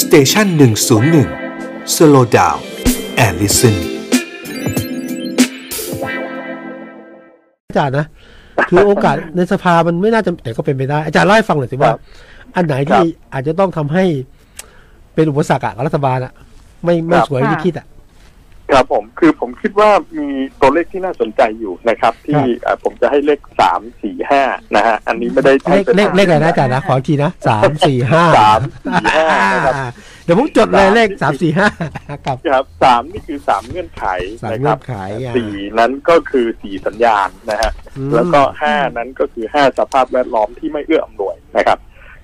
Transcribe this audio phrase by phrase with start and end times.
[0.00, 1.28] สเตชันหนึ่งศูนย์หนึ่ง
[1.94, 2.56] สโลดาว
[3.16, 3.76] แอลลิสัน
[7.68, 8.06] อาจารย์นะ
[8.68, 12.00] คือโอกาสในสภามันไม่น่าจะแต่ก็เป็นไปได้ อาจารย์เล่าให้ฟังหน่อยสิว่าครับ
[12.56, 14.04] อันไหนที่อาจจะต้องทำให้
[15.14, 16.32] เป็นอุปสรรคอะกับรัฐบาลอะ
[16.84, 17.86] ไม่ไม่ครับสวยที่คิดอะ
[18.72, 20.28] ครับผมคือผมคิดว่ามี
[20.60, 24.42] ตัวเลขที่น่าสนใจอยู่นะครับ ที่เอ่อผมจะให้เลขสามสี่ห้า
[24.76, 29.74] นะฮะอันนี้ไม่ได้เลขเลขเลขอะไรนะอาจารย์นะขออีกทีนะสามสี่ห้าสามสี่ห้านะครับ
[30.24, 31.68] เดี๋ยวผมจดเลยเลขสามสี่ห้า
[32.26, 34.04] กับครับสามนี่คือสามเงื่อนไข
[34.42, 34.94] สามนะคเงื่รัอบนไข
[35.24, 41.78] อะสี่นั้นก็คือสี่สัญญาณนะฮะอืมแล้วก็ห้านั้นก็คือห้าสภาพแวดล้อมที่ไม่เอื้ออำนวยนะครับ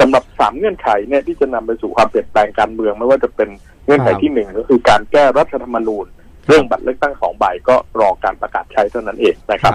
[0.00, 3.48] สำหรับสามเงื่อนไขเนี่ยที่จะนำไปสู่ความเปลี่ยนแปลงการเมืองไม่ว่าจะเป็น
[3.84, 6.06] เงื่อนไขที่หนึ่งก็คือการแก้รัฐธรรมนูญ
[6.46, 9.72] เรื่องบัตรเลือกตั้งสองใบก็รอการประกาศใช้เท่านั้นเองนะครับ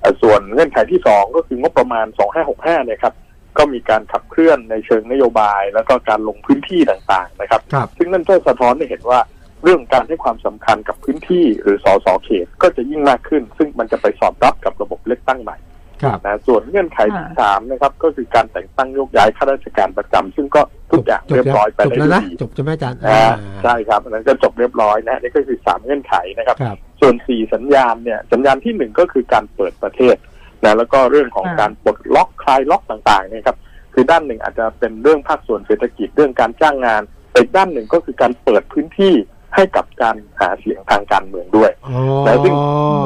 [0.00, 2.06] เอ่อส่วนเงื่อนไขที่สองก็คืองบประมาณ
[2.46, 3.14] 2565เนี่ยครับ
[3.58, 9.20] ก็มีการขับเคลื่อนในเชิงนโยบาย แล้วก็การลงพื้นที่ต่างๆนะครับครับซึ่งนั่นก็สะท้อนให้เห็นว่า
[9.62, 15.56] เรื่องการให้ความสำคัญกับพื้นที่หรือสสเขตก็จะยิ่งมากขึ้น ซึ่งมันจะไปสอดรับกับระบบเลือกตั้งใหม่
[16.02, 30.16] ครับนะส่วนเงื่อนไขที่ค่ะสามนะครับ ก็คือการแต่งตั้งโยกย้ายข้าราชการประจำซึ่งก็ทุกอย่างจบเรียบร้อยไปจบได้แล้วด้วยนะดีจบจะไหมอาจารย์อ่าใช่ครับอันนั้นก็จบเรียบร้อยนะนี่ก็คือสามเงื่อนไขนะครับครับ ส่วนสี่สัญญาณเนี่ยสัญญาณที่หนึ่งก็คือการเปิดประเทศ
[30.64, 33.56] นะแล้วก็เรื่องของอ่าการปลดล็อกคลายล็อกต่างๆเนี่ยครับ
[33.94, 39.14] คือด้านหนึ่งอาจจะเป็นเรื่องภาคส่วนเศรษฐกิจเรื่องการจ้างงานแต่อีกด้านหนึ่งก็คือการเปิดพื้นที่
[39.54, 42.54] ให้กับการหาเสียงทางการเมืองด้วยอ๋อแต่ซึ่ง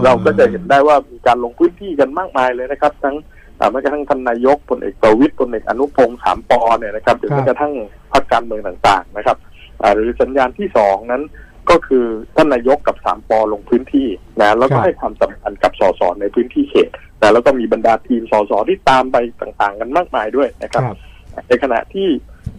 [0.05, 3.17] เราก็จะเห็นได้ว่ามีการลงพื้นที่กันมากมายเลยนะครับ ทั้ง
[3.59, 7.73] อ่าแม้กระทั่งท่านนายกพลเอกประวิตยพลเอกอนุพงศ์สามปอเนี่ยนะครับหรือครับแม้กระทั่ง
[8.13, 9.37] พรรคการเมืองต่างๆนะครับ
[9.83, 11.23] อ่าหรือสัญญาณที่สองนั้น
[11.71, 12.05] ก็คือ
[12.37, 14.09] ท่านนายกกับสามปอลงพื้นที่
[14.41, 16.91] นะแล้วก็ให้ความสำคัญกับสสในพื้นที่เขต
[17.21, 20.97] นะแล้วก็มีบรรดาทีมสสที่ตามไปต่างๆ กันมากมายด้วยนะครับครับ
[21.49, 22.09] ในขณะที่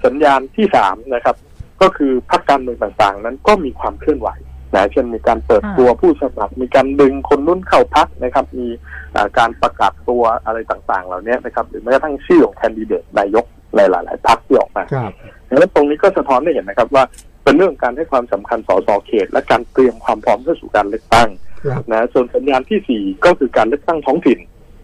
[0.06, 1.36] สัญญาณที่สามนะครับ
[1.82, 4.30] ก็คือพรรคการเมืองต่างๆ นั้นก็มีความเคลื่อนไหว
[4.76, 8.68] นะเช่นมีการเปิดตัวผู้สมัคร มีการดึงคนนุ่นเข้าพักนะครับ มี
[9.16, 15.14] อ่าการประกาศตัวอะไรต่างๆ เหล่านี้นะครับ หรือแม้กระทั่งชื่อของแคนดิเดตนายกในหลาย ๆพรรคที่ออกมาครับ
[15.50, 17.04] ดังนั้นตรงนี้ก็สะท้อนให้เห็นนะครับว่า
[17.44, 21.30] เป็นเรื่องการให้ความสำคัญสสเขต และการเตรียมความพร้อมเข้าสู่การเลือกตั้ง
[21.66, 24.40] ครับนะส่วนสัญญาณที่สี่ก็คือการเลือกตั้งท้องถิ่น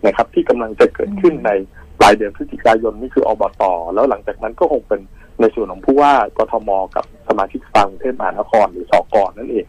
[0.05, 1.51] นะครับ ที่กำลังจะเกิดขึ้นใน
[1.99, 3.63] ปลายเดือนพฤศจิกายนนี่คืออบต
[3.93, 5.01] แล้วหลังจากนั้นก็คงเป็น
[5.41, 9.67] ในส่วนของผู้ว่ากทมกับส มาชิกสภากรุงเทพมหานครหรือสกนั่นเอง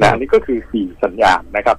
[0.00, 1.76] นะอันนี้ก็คือสี่สัญญาณนะครับ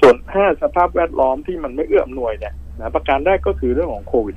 [0.00, 4.36] ส่วนห้าสภาพแวดล้อมที่มันไม่เอื้ออำนวยเนี่ยนะประการแรกก็คือเรื่องของโควิด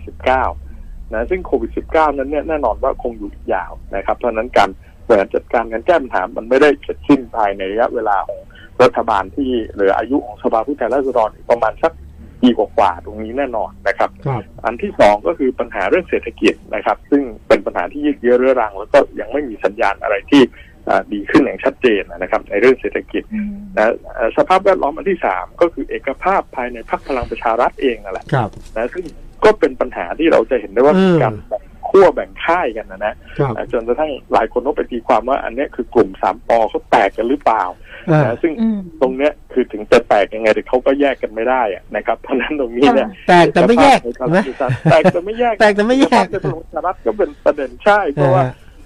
[0.55, 4.69] -19 นะซึ่งโควิด -19 นั้นเนี่ยแน่นอนว่าคงอยู่อีกยาวนะครับ เพราะฉะนั้นการ
[5.07, 8.39] บริหารจัดการการแก้ปัญหามันไม่ได้เสร็จสิ้นภายในระยะเวลาของ
[8.83, 11.93] รัฐบาลที่เหลืออายุของสภาผู้แทนราษฎรอีกประมาณสัก
[12.41, 20.41] ปีกว่าๆตรงนี้แน่นอนนะครับครับ อันที่สองก็คือปัญหาเรื่องเศรษฐกิจนะครับ ซึ่งเป็นปัญหาที่ยืดเยื้อเรื้อรัง แล้วก็ยังไม่มีสัญญาณอะไรที่
[20.89, 29.05] อ่าดีขึ้นอย่างชัดเจนนะครับ ในเรื่องเศรษฐกิจอืมนะเอ่อสภาพแวดล้อมอันที่สามก็คือเอกภาพภายในพรรคพลังประชารัฐเองนั่นแหละครับนะซึ่ง
[29.45, 48.43] ก็เป็นปัญหาที่เราจะเห็นได้ว่าอืมมีการแบ่งขั้วแบ่งค่ายกันนะนะครับนะจนกระทั่งหลายคนก็ไปตีความว่าอันเนี้ยคือกลุ่มสามปอเขาแตกกันหรือเปล่าอ่า นะซึ่งอืมตรงเนี้ยคือถึงจะแตกยังไงแต่เขาก็แยกกันไม่ได้อะนะครับเพราะฉะนั้นตรงนี้เนี่ยแตกแต่ไม่แยกเอกเห็นไหมภาพแตกแต่ไม่แยกแตกแต่ไม่แยกเอกภาพในพลังประชารัฐก็เป็นประเด็นใช่เพราะว่า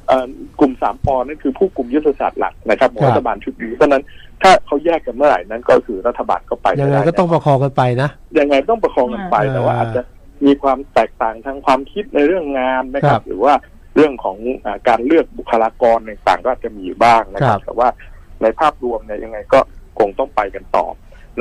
[0.07, 0.25] เอ่อ
[0.59, 4.03] กลุ่มสามปอนั่นคือผู้กลุ่มยุทธศาสตร์หลักนะครับของครับรัฐบาลชุดนี้เพราะฉะนั้น
[4.41, 8.09] ถ้าเขาแยกกันเมื่อไหร่นั้นก็คือรัฐบาลก็ไปยังไงม่ด้ก็ต้องประคองกันไปนะ
[8.39, 10.01] ยังไงต้องประคองกันไปอ่าแต่ว่าอาจจะ
[10.45, 13.53] มีความแตกต่างทางความคิดในเรื่องงานนะคครัรับบหรือว่า
[13.95, 17.89] เรื่องของอาการเลือกบุคลากรต่างๆก็อาจจะมีอยู่บ้างนะครัครับบแต่ว่า
[18.43, 19.59] ในภาพรวมเนี่ยยังไงก็
[19.99, 20.85] คงต้องไปกันต่อ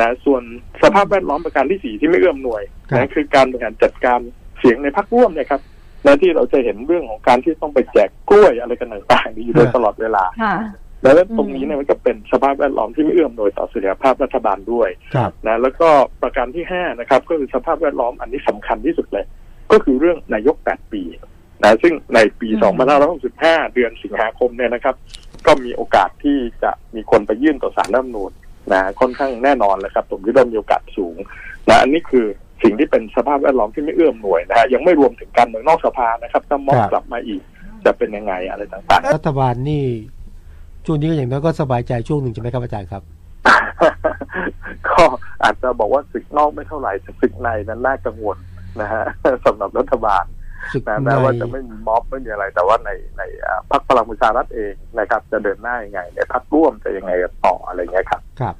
[0.01, 0.43] นะส่วน
[0.83, 4.21] สภาพแวดล้อมประการที่สี่ที่ไม่เอื้อมหน่วยครับนะคือการบริหารจัดการ
[4.59, 5.61] เสียงในพรรคร่วมเนี่ยครับ
[6.05, 10.55] และที่เราจะเห็นเรื่องของการที่ต้องไปแจกกล้วยอะไรกันต่างๆนี่อยู่โดยตลอดเวลาค่ะ
[11.03, 15.89] แล้วตรงนี้เนี่ยมันก็เป็นสภาพแวดล้อมที่ไม่เอื้อมหน่วยต่อเสถียรภาพรัฐบาลด้วยครับนะแล้วก็
[16.23, 19.25] ประการที่ห้านะครับก็คือสภาพแวดล้อมอันนี้สำคัญที่สุดเลย
[19.73, 21.03] ก็คือเรื่องนายกแปดปี
[21.63, 22.81] นะซึ่งในปีอืม
[23.31, 24.95] 2565 เดือนสิงหาคมเนี่ยนะครับ
[25.51, 28.33] ก็มีโอกาสที่จะมีคนไปยื่นต่อศาลรัฐธรรมนูญ
[28.73, 31.17] นะค่อนข้างแน่นอนเลยครับผมคิดว่ามีโอกาสสูง
[31.69, 32.27] นะอันนี้คือ
[32.63, 37.43] สิ่งที่เป็นสภาพแวดล้อมที่ไม่เอื้อมหน่วยนะฮะยังไม่รวมถึงการเมืองนอกสภานะครับถ้าม็อบครับกลับมาอีก
[37.85, 39.85] จะเป็นยังไงอะไรต่างๆ รัฐบาลนี่
[40.87, 43.03] ช่วงนี้ก็อย่างน้อยก็สบายใจช่วงหนึ่งใช่ไหมครับอาจารย์ครับ
[44.89, 45.03] ก็
[45.43, 48.37] อาจจะบอกว่าศึกนอกไม่เท่าไหร่แต่ศึกในนั้นน่ากังวล
[48.81, 49.05] นะฮะ
[49.45, 50.25] สำหรับรัฐบาล
[50.73, 58.55] ศึกนะในแม้ว่าจะไม่มีม็อบไม่มีอะไร แต่ว่าในในอ่าพรรคพลังประชารัฐเองนะครับ จะเดินหน้ายังไง ในพรรคร่วมจะยังไงกันต่ออะไรเงี้ยครับครับ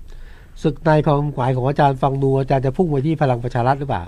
[0.63, 4.05] ศึกในความหมายของอาจารย์ฟังดูอาจารย์จะพุ่งไปที่พลังประชารัฐหรือเปล่า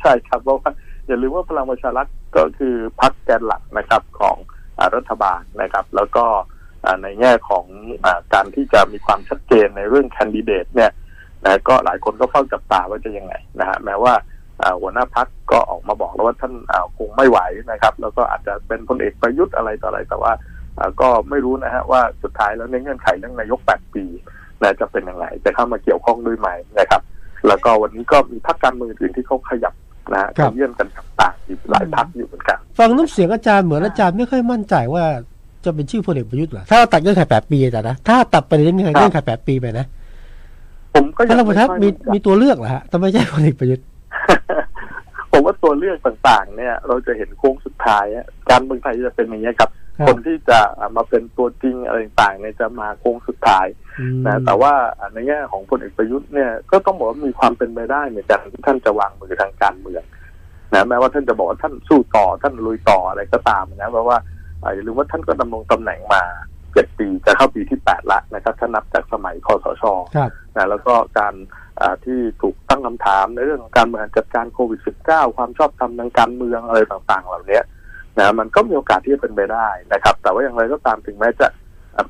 [0.00, 0.70] ใช่ครับเพราะว่า
[1.06, 6.24] อย่าลืมว่าพลังประชารัฐก็คือพรรคแกนหลักนะครับของออ่ารัฐบาลนะครับ แล้วก็
[6.84, 7.64] อ่าในแง่ของ
[8.04, 10.90] อาการที่จะมีความชัดเจนในเรื่องแคนดิเดตเนี่ย
[11.44, 14.30] นะก็หลายคนก็เฝ้าจับตาว่าจะยังไงนะฮะแม้ว่าอ่า
[14.80, 17.38] หัวหน้าพักก็ออกมาบอกแล้วว่าท่านอ่าคงไม่ไหว
[17.70, 20.32] นะครับ แล้วก็อาจจะเป็นพลเอกประยุทธ์อะไรต่ออะไร แต่ว่า
[20.78, 24.04] อ่าก็ไม่รู้นะฮะว่าสุดท้ายแล้วในเงื่อนไขเรื่องนายกแปดปี
[24.62, 26.48] นะจะเป็นยังไงจะเข้ามาเกี่ยวข้องด้วยไหม
[26.78, 27.02] นะครับ
[27.48, 29.74] แล้วก็วันนี้ก็มีพรรคการเมืองอื่นที่เขาขยับ
[30.12, 35.04] นะฮะครับเยื่อนกันต่างๆอีกหลายพรรคอยู่เหมือนกัน ฟังน้ำเสียงอาจารย์เหมือนอาจารย์ไม่ค่อยมั่นใจว่า
[35.64, 39.86] จะเป็นชื่อพลเอกประยุทธ์เหรอถ้าเราตัดเงื่อนไขแปดปีอาจารย์นะถ้าตัดประเด็นเงื่อนไขครับเงื่อนไขแปดปีไปนะ
[40.94, 43.84] ผมก็พยังลังประชารัฐไค่อยมีนใจมีตัวเลือกเหรอฮะแต่ไม่ใช่พลเอกประยุทธ์
[45.30, 53.66] ผมว่าตัวเลือกต่างๆ เนี่ย เราจะเห็นโค้งสุดท้ายอะการเมืองไทยจะเป็นอย่างนี้ยครับครับ คนที่จะอ่ามาเป็นตัวจริงอะไรต่างๆเนี่ยจะมาโค้งสุดท้าย
[54.00, 60.02] อืมนะแต่ว่าอ่าในแง่ของพลเอกประยุทธ์เนี่ยก็ต้องบอกว่ามีความเป็นไปได้เหมือนกันที่ท่านจะวางมือทางการเมือง
[60.74, 64.16] นะแม้ว่าท่านจะบอกว่าท่านสู้ต่อท่านลุยต่ออะไรก็ตามนะเพราะว่า
[64.62, 66.22] อ่าอย่าลืมว่าท่านก็ดำรงตำแหน่งมา
[66.72, 69.84] เจ็ดปีจะเข้าปีที่แปดละนะครับถ้านับจากสมัยคอสช
[70.16, 71.34] ครับนะแล้วก็การ
[71.71, 71.71] อ่า
[72.04, 77.60] ที่ถูกตั้งคำถามในเรื่องของการบริหารจัดการโควิด -19 ความชอบธรรมทางการเมืองอะไรต่างๆ เหล่านี้
[78.18, 81.48] นะมันก็มีโอกาสที่จะเป็นไปได้นะครับ แต่ว่าอย่างไรก็ตามถึงแม้จะ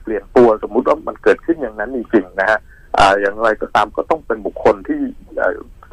[0.02, 2.58] เปลี่ยนตัวสมมุติว่ามันเกิดขึ้นอย่างนั้นจริงๆนะฮะ
[3.20, 5.00] อย่างไรก็ตามก็ต้องเป็นบุคคลที่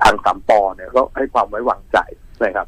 [0.03, 1.97] ทางสามปอเนี่ยก็ให้ความไว้วางใจ
[2.43, 2.67] นะครับ